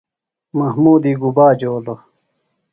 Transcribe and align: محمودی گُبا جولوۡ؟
محمودی 0.57 1.13
گُبا 1.21 1.47
جولوۡ؟ 1.59 1.99